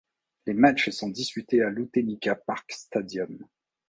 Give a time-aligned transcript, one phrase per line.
[0.47, 3.45] Les matchs sont disputés à l'Outeniqua Park Stadium.